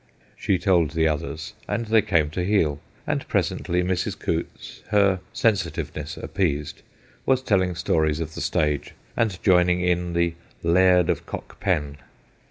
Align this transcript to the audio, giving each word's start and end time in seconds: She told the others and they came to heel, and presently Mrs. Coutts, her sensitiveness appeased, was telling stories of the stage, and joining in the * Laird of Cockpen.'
She 0.35 0.57
told 0.57 0.93
the 0.93 1.07
others 1.07 1.53
and 1.67 1.85
they 1.85 2.01
came 2.01 2.31
to 2.31 2.43
heel, 2.43 2.79
and 3.05 3.27
presently 3.27 3.83
Mrs. 3.83 4.17
Coutts, 4.17 4.81
her 4.87 5.19
sensitiveness 5.31 6.17
appeased, 6.17 6.81
was 7.23 7.43
telling 7.43 7.75
stories 7.75 8.19
of 8.19 8.33
the 8.33 8.41
stage, 8.41 8.95
and 9.15 9.39
joining 9.43 9.81
in 9.81 10.13
the 10.13 10.33
* 10.53 10.63
Laird 10.75 11.11
of 11.11 11.27
Cockpen.' 11.27 11.97